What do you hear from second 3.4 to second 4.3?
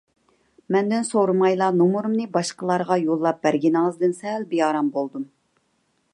بەرگىنىڭىزدىن